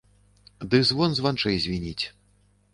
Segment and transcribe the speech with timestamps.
[0.71, 2.03] Ды звон званчэй звініць.